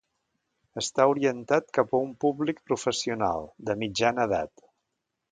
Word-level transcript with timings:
Està 0.81 1.03
orientat 1.09 1.67
cap 1.77 1.93
a 1.93 1.99
un 2.05 2.15
públic 2.25 2.61
professional, 2.71 3.45
de 3.69 3.75
mitjana 3.83 4.25
edat. 4.31 4.65